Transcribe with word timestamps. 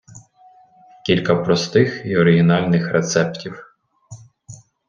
КІЛЬКА 1.05 1.35
ПРОСТИХ 1.35 2.01
І 2.05 2.17
ОРИГІНАЛЬНИХ 2.17 2.87
РЕЦЕПТІВ 2.91 3.65